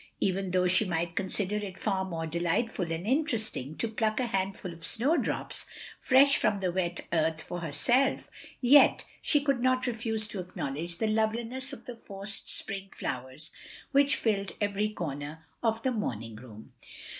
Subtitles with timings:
[0.19, 4.73] Even though she might consider it far more delightful and interesting to pluck a handful
[4.73, 5.67] of snowdrops,
[5.99, 8.27] fresh from the wet earth, for herself,
[8.61, 13.51] yet she could not refuse to acknowledge the love liness of the forced spring flowers
[13.91, 16.73] which filled every comer of the moming room.